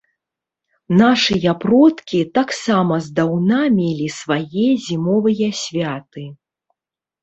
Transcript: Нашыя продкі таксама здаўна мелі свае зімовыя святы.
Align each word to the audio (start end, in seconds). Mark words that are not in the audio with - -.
Нашыя 1.01 1.53
продкі 1.65 2.19
таксама 2.39 2.99
здаўна 3.11 3.63
мелі 3.79 4.07
свае 4.19 4.67
зімовыя 4.91 5.55
святы. 5.65 6.31